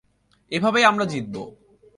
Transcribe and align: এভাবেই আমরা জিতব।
এভাবেই 0.51 0.85
আমরা 0.85 1.05
জিতব। 1.05 1.35